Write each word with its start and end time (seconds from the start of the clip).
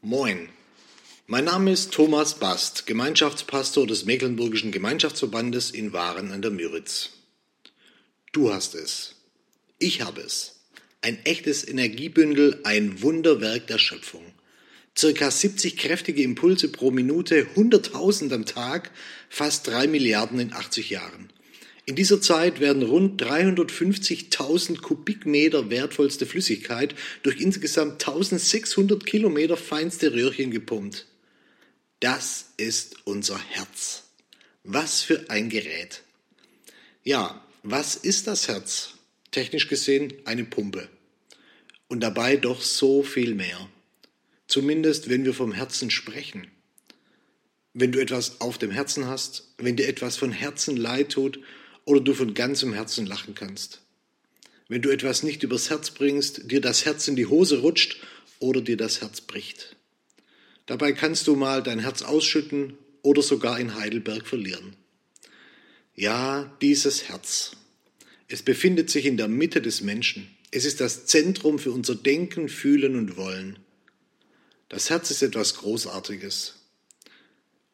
Moin. 0.00 0.48
Mein 1.26 1.46
Name 1.46 1.72
ist 1.72 1.90
Thomas 1.92 2.38
Bast, 2.38 2.86
Gemeinschaftspastor 2.86 3.84
des 3.84 4.04
Mecklenburgischen 4.04 4.70
Gemeinschaftsverbandes 4.70 5.72
in 5.72 5.92
Waren 5.92 6.30
an 6.30 6.40
der 6.40 6.52
Müritz. 6.52 7.10
Du 8.30 8.52
hast 8.52 8.76
es. 8.76 9.16
Ich 9.80 10.02
habe 10.02 10.20
es. 10.20 10.60
Ein 11.00 11.18
echtes 11.24 11.66
Energiebündel, 11.66 12.60
ein 12.62 13.02
Wunderwerk 13.02 13.66
der 13.66 13.78
Schöpfung. 13.78 14.24
Circa 14.96 15.32
70 15.32 15.76
kräftige 15.76 16.22
Impulse 16.22 16.68
pro 16.68 16.92
Minute, 16.92 17.48
100.000 17.56 18.32
am 18.32 18.46
Tag, 18.46 18.92
fast 19.28 19.66
3 19.66 19.88
Milliarden 19.88 20.38
in 20.38 20.52
80 20.52 20.90
Jahren. 20.90 21.32
In 21.88 21.96
dieser 21.96 22.20
Zeit 22.20 22.60
werden 22.60 22.82
rund 22.82 23.22
350.000 23.22 24.82
Kubikmeter 24.82 25.70
wertvollste 25.70 26.26
Flüssigkeit 26.26 26.94
durch 27.22 27.40
insgesamt 27.40 28.06
1600 28.06 29.06
Kilometer 29.06 29.56
feinste 29.56 30.12
Röhrchen 30.12 30.50
gepumpt. 30.50 31.06
Das 32.00 32.50
ist 32.58 32.96
unser 33.06 33.38
Herz. 33.38 34.02
Was 34.64 35.00
für 35.00 35.30
ein 35.30 35.48
Gerät. 35.48 36.02
Ja, 37.04 37.42
was 37.62 37.96
ist 37.96 38.26
das 38.26 38.48
Herz? 38.48 38.90
Technisch 39.30 39.68
gesehen 39.68 40.12
eine 40.26 40.44
Pumpe. 40.44 40.90
Und 41.88 42.00
dabei 42.00 42.36
doch 42.36 42.60
so 42.60 43.02
viel 43.02 43.34
mehr. 43.34 43.66
Zumindest 44.46 45.08
wenn 45.08 45.24
wir 45.24 45.32
vom 45.32 45.52
Herzen 45.52 45.90
sprechen. 45.90 46.48
Wenn 47.72 47.92
du 47.92 47.98
etwas 47.98 48.42
auf 48.42 48.58
dem 48.58 48.72
Herzen 48.72 49.06
hast, 49.06 49.54
wenn 49.56 49.76
dir 49.76 49.88
etwas 49.88 50.18
von 50.18 50.32
Herzen 50.32 50.76
leid 50.76 51.12
tut 51.12 51.40
oder 51.88 52.02
du 52.02 52.12
von 52.12 52.34
ganzem 52.34 52.74
Herzen 52.74 53.06
lachen 53.06 53.34
kannst. 53.34 53.80
Wenn 54.68 54.82
du 54.82 54.90
etwas 54.90 55.22
nicht 55.22 55.42
übers 55.42 55.70
Herz 55.70 55.90
bringst, 55.90 56.50
dir 56.50 56.60
das 56.60 56.84
Herz 56.84 57.08
in 57.08 57.16
die 57.16 57.24
Hose 57.24 57.60
rutscht 57.60 57.96
oder 58.40 58.60
dir 58.60 58.76
das 58.76 59.00
Herz 59.00 59.22
bricht. 59.22 59.74
Dabei 60.66 60.92
kannst 60.92 61.26
du 61.26 61.34
mal 61.34 61.62
dein 61.62 61.78
Herz 61.78 62.02
ausschütten 62.02 62.76
oder 63.00 63.22
sogar 63.22 63.58
in 63.58 63.74
Heidelberg 63.74 64.26
verlieren. 64.26 64.76
Ja, 65.94 66.54
dieses 66.60 67.08
Herz. 67.08 67.52
Es 68.28 68.42
befindet 68.42 68.90
sich 68.90 69.06
in 69.06 69.16
der 69.16 69.28
Mitte 69.28 69.62
des 69.62 69.80
Menschen. 69.80 70.28
Es 70.50 70.66
ist 70.66 70.82
das 70.82 71.06
Zentrum 71.06 71.58
für 71.58 71.72
unser 71.72 71.94
Denken, 71.94 72.50
Fühlen 72.50 72.96
und 72.96 73.16
Wollen. 73.16 73.58
Das 74.68 74.90
Herz 74.90 75.10
ist 75.10 75.22
etwas 75.22 75.54
Großartiges. 75.54 76.56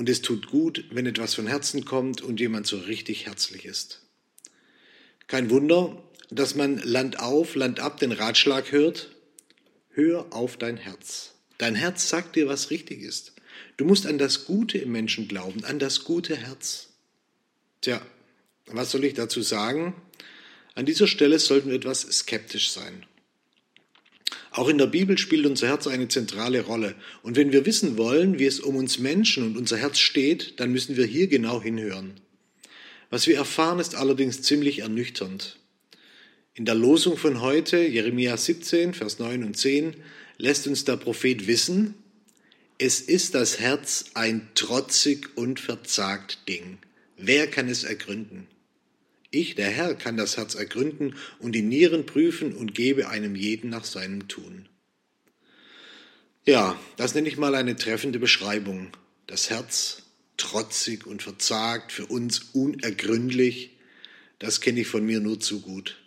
Und 0.00 0.08
es 0.08 0.22
tut 0.22 0.46
gut, 0.46 0.86
wenn 0.92 1.04
etwas 1.04 1.34
von 1.34 1.46
Herzen 1.46 1.84
kommt 1.84 2.22
und 2.22 2.40
jemand 2.40 2.66
so 2.66 2.78
richtig 2.78 3.26
herzlich 3.26 3.66
ist. 3.66 4.00
Kein 5.26 5.50
Wunder, 5.50 6.02
dass 6.30 6.54
man 6.54 6.78
Land 6.78 7.20
auf, 7.20 7.54
Land 7.54 7.80
ab 7.80 8.00
den 8.00 8.10
Ratschlag 8.10 8.72
hört, 8.72 9.10
hör 9.90 10.32
auf 10.32 10.56
dein 10.56 10.78
Herz. 10.78 11.34
Dein 11.58 11.74
Herz 11.74 12.08
sagt 12.08 12.36
dir, 12.36 12.48
was 12.48 12.70
richtig 12.70 13.02
ist. 13.02 13.34
Du 13.76 13.84
musst 13.84 14.06
an 14.06 14.16
das 14.16 14.46
Gute 14.46 14.78
im 14.78 14.90
Menschen 14.90 15.28
glauben, 15.28 15.64
an 15.64 15.78
das 15.78 16.02
gute 16.04 16.34
Herz. 16.34 16.88
Tja, 17.82 18.00
was 18.68 18.92
soll 18.92 19.04
ich 19.04 19.12
dazu 19.12 19.42
sagen? 19.42 19.94
An 20.74 20.86
dieser 20.86 21.08
Stelle 21.08 21.38
sollten 21.38 21.68
wir 21.68 21.76
etwas 21.76 22.00
skeptisch 22.10 22.70
sein. 22.70 23.04
Auch 24.50 24.68
in 24.68 24.78
der 24.78 24.86
Bibel 24.86 25.16
spielt 25.16 25.46
unser 25.46 25.68
Herz 25.68 25.86
eine 25.86 26.08
zentrale 26.08 26.62
Rolle. 26.62 26.94
Und 27.22 27.36
wenn 27.36 27.52
wir 27.52 27.66
wissen 27.66 27.96
wollen, 27.96 28.38
wie 28.38 28.46
es 28.46 28.58
um 28.58 28.76
uns 28.76 28.98
Menschen 28.98 29.44
und 29.44 29.56
unser 29.56 29.76
Herz 29.76 29.98
steht, 29.98 30.58
dann 30.58 30.72
müssen 30.72 30.96
wir 30.96 31.06
hier 31.06 31.28
genau 31.28 31.62
hinhören. 31.62 32.14
Was 33.10 33.26
wir 33.26 33.36
erfahren, 33.36 33.78
ist 33.78 33.94
allerdings 33.94 34.42
ziemlich 34.42 34.80
ernüchternd. 34.80 35.58
In 36.54 36.64
der 36.64 36.74
Losung 36.74 37.16
von 37.16 37.40
heute, 37.40 37.78
Jeremia 37.78 38.36
17, 38.36 38.94
Vers 38.94 39.18
9 39.18 39.44
und 39.44 39.56
10, 39.56 39.94
lässt 40.36 40.66
uns 40.66 40.84
der 40.84 40.96
Prophet 40.96 41.46
wissen, 41.46 41.94
es 42.78 43.00
ist 43.00 43.34
das 43.34 43.60
Herz 43.60 44.06
ein 44.14 44.48
trotzig 44.54 45.36
und 45.36 45.60
verzagt 45.60 46.48
Ding. 46.48 46.78
Wer 47.16 47.46
kann 47.46 47.68
es 47.68 47.84
ergründen? 47.84 48.46
Ich, 49.30 49.54
der 49.54 49.70
Herr, 49.70 49.94
kann 49.94 50.16
das 50.16 50.36
Herz 50.36 50.56
ergründen 50.56 51.14
und 51.38 51.52
die 51.52 51.62
Nieren 51.62 52.04
prüfen 52.04 52.52
und 52.52 52.74
gebe 52.74 53.08
einem 53.08 53.36
jeden 53.36 53.70
nach 53.70 53.84
seinem 53.84 54.26
Tun. 54.26 54.68
Ja, 56.44 56.78
das 56.96 57.14
nenne 57.14 57.28
ich 57.28 57.36
mal 57.36 57.54
eine 57.54 57.76
treffende 57.76 58.18
Beschreibung. 58.18 58.88
Das 59.28 59.50
Herz, 59.50 60.02
trotzig 60.36 61.06
und 61.06 61.22
verzagt, 61.22 61.92
für 61.92 62.06
uns 62.06 62.40
unergründlich, 62.52 63.76
das 64.40 64.60
kenne 64.60 64.80
ich 64.80 64.88
von 64.88 65.04
mir 65.04 65.20
nur 65.20 65.38
zu 65.38 65.60
gut. 65.60 65.98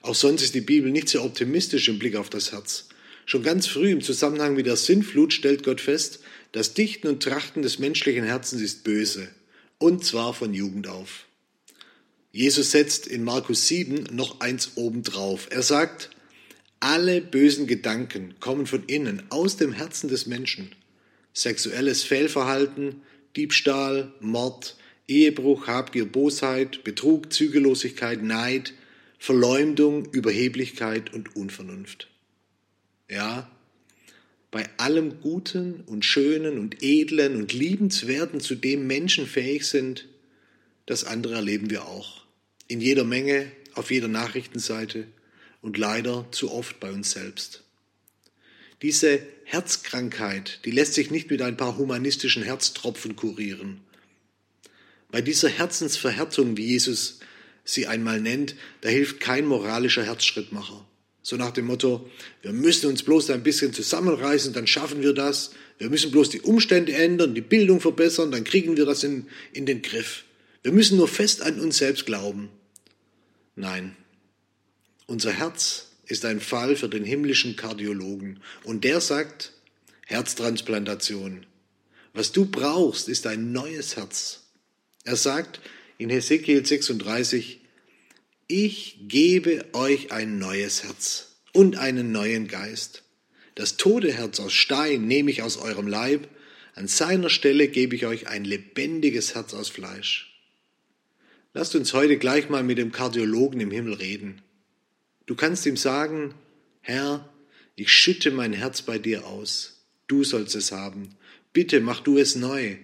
Auch 0.00 0.16
sonst 0.16 0.42
ist 0.42 0.54
die 0.54 0.60
Bibel 0.60 0.90
nicht 0.90 1.08
sehr 1.08 1.22
optimistisch 1.22 1.88
im 1.88 1.98
Blick 2.00 2.16
auf 2.16 2.30
das 2.30 2.50
Herz. 2.50 2.88
Schon 3.26 3.42
ganz 3.42 3.66
früh 3.66 3.92
im 3.92 4.00
Zusammenhang 4.00 4.54
mit 4.54 4.66
der 4.66 4.76
Sinnflut 4.76 5.32
stellt 5.32 5.62
Gott 5.62 5.80
fest, 5.80 6.20
das 6.52 6.74
Dichten 6.74 7.06
und 7.06 7.22
Trachten 7.22 7.62
des 7.62 7.78
menschlichen 7.78 8.24
Herzens 8.24 8.62
ist 8.62 8.84
böse, 8.84 9.28
und 9.76 10.04
zwar 10.04 10.32
von 10.32 10.54
Jugend 10.54 10.88
auf. 10.88 11.27
Jesus 12.30 12.70
setzt 12.70 13.06
in 13.06 13.24
Markus 13.24 13.68
7 13.68 14.08
noch 14.12 14.40
eins 14.40 14.72
obendrauf. 14.76 15.48
Er 15.50 15.62
sagt, 15.62 16.10
alle 16.80 17.20
bösen 17.20 17.66
Gedanken 17.66 18.34
kommen 18.38 18.66
von 18.66 18.84
innen, 18.86 19.22
aus 19.30 19.56
dem 19.56 19.72
Herzen 19.72 20.08
des 20.08 20.26
Menschen. 20.26 20.72
Sexuelles 21.32 22.02
Fehlverhalten, 22.02 23.02
Diebstahl, 23.36 24.12
Mord, 24.20 24.76
Ehebruch, 25.08 25.66
Habgier, 25.66 26.04
Bosheit, 26.04 26.84
Betrug, 26.84 27.32
Zügellosigkeit, 27.32 28.22
Neid, 28.22 28.74
Verleumdung, 29.18 30.04
Überheblichkeit 30.12 31.12
und 31.12 31.34
Unvernunft. 31.34 32.08
Ja, 33.10 33.50
bei 34.50 34.68
allem 34.76 35.20
Guten 35.20 35.80
und 35.86 36.04
Schönen 36.04 36.58
und 36.58 36.82
Edlen 36.82 37.36
und 37.36 37.52
Liebenswerten, 37.52 38.40
zu 38.40 38.54
dem 38.54 38.86
Menschen 38.86 39.26
fähig 39.26 39.66
sind, 39.66 40.06
das 40.88 41.04
andere 41.04 41.34
erleben 41.34 41.68
wir 41.68 41.84
auch. 41.84 42.22
In 42.66 42.80
jeder 42.80 43.04
Menge, 43.04 43.52
auf 43.74 43.90
jeder 43.90 44.08
Nachrichtenseite 44.08 45.06
und 45.60 45.76
leider 45.76 46.26
zu 46.30 46.50
oft 46.50 46.80
bei 46.80 46.90
uns 46.90 47.10
selbst. 47.10 47.62
Diese 48.80 49.20
Herzkrankheit, 49.44 50.60
die 50.64 50.70
lässt 50.70 50.94
sich 50.94 51.10
nicht 51.10 51.30
mit 51.30 51.42
ein 51.42 51.58
paar 51.58 51.76
humanistischen 51.76 52.42
Herztropfen 52.42 53.16
kurieren. 53.16 53.80
Bei 55.10 55.20
dieser 55.20 55.50
Herzensverhärtung, 55.50 56.56
wie 56.56 56.68
Jesus 56.68 57.20
sie 57.64 57.86
einmal 57.86 58.18
nennt, 58.18 58.54
da 58.80 58.88
hilft 58.88 59.20
kein 59.20 59.44
moralischer 59.44 60.04
Herzschrittmacher. 60.04 60.86
So 61.22 61.36
nach 61.36 61.50
dem 61.50 61.66
Motto, 61.66 62.08
wir 62.40 62.54
müssen 62.54 62.86
uns 62.86 63.02
bloß 63.02 63.28
ein 63.28 63.42
bisschen 63.42 63.74
zusammenreißen, 63.74 64.54
dann 64.54 64.66
schaffen 64.66 65.02
wir 65.02 65.12
das. 65.12 65.50
Wir 65.76 65.90
müssen 65.90 66.10
bloß 66.12 66.30
die 66.30 66.40
Umstände 66.40 66.94
ändern, 66.94 67.34
die 67.34 67.42
Bildung 67.42 67.82
verbessern, 67.82 68.30
dann 68.30 68.44
kriegen 68.44 68.78
wir 68.78 68.86
das 68.86 69.04
in, 69.04 69.26
in 69.52 69.66
den 69.66 69.82
Griff. 69.82 70.24
Wir 70.68 70.74
müssen 70.74 70.98
nur 70.98 71.08
fest 71.08 71.40
an 71.40 71.60
uns 71.60 71.78
selbst 71.78 72.04
glauben. 72.04 72.50
Nein, 73.56 73.96
unser 75.06 75.32
Herz 75.32 75.92
ist 76.04 76.26
ein 76.26 76.40
Fall 76.40 76.76
für 76.76 76.90
den 76.90 77.04
himmlischen 77.04 77.56
Kardiologen 77.56 78.40
und 78.64 78.84
der 78.84 79.00
sagt, 79.00 79.54
Herztransplantation. 80.04 81.46
Was 82.12 82.32
du 82.32 82.44
brauchst, 82.44 83.08
ist 83.08 83.26
ein 83.26 83.50
neues 83.50 83.96
Herz. 83.96 84.42
Er 85.04 85.16
sagt 85.16 85.60
in 85.96 86.10
Hesekiel 86.10 86.66
36, 86.66 87.60
ich 88.46 88.98
gebe 89.08 89.64
euch 89.72 90.12
ein 90.12 90.38
neues 90.38 90.84
Herz 90.84 91.36
und 91.54 91.76
einen 91.78 92.12
neuen 92.12 92.46
Geist. 92.46 93.04
Das 93.54 93.78
tote 93.78 94.12
Herz 94.12 94.38
aus 94.38 94.52
Stein 94.52 95.06
nehme 95.06 95.30
ich 95.30 95.40
aus 95.40 95.56
eurem 95.56 95.86
Leib, 95.86 96.28
an 96.74 96.88
seiner 96.88 97.30
Stelle 97.30 97.68
gebe 97.68 97.96
ich 97.96 98.04
euch 98.04 98.28
ein 98.28 98.44
lebendiges 98.44 99.34
Herz 99.34 99.54
aus 99.54 99.70
Fleisch. 99.70 100.27
Lasst 101.58 101.74
uns 101.74 101.92
heute 101.92 102.18
gleich 102.18 102.48
mal 102.50 102.62
mit 102.62 102.78
dem 102.78 102.92
Kardiologen 102.92 103.58
im 103.58 103.72
Himmel 103.72 103.94
reden. 103.94 104.42
Du 105.26 105.34
kannst 105.34 105.66
ihm 105.66 105.76
sagen, 105.76 106.34
Herr, 106.82 107.28
ich 107.74 107.90
schütte 107.90 108.30
mein 108.30 108.52
Herz 108.52 108.82
bei 108.82 108.96
dir 108.96 109.26
aus. 109.26 109.84
Du 110.06 110.22
sollst 110.22 110.54
es 110.54 110.70
haben. 110.70 111.16
Bitte 111.52 111.80
mach 111.80 111.98
du 111.98 112.16
es 112.16 112.36
neu 112.36 112.76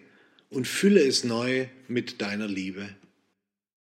und 0.51 0.67
fülle 0.67 1.07
es 1.07 1.23
neu 1.23 1.69
mit 1.87 2.21
deiner 2.21 2.49
Liebe. 2.49 2.89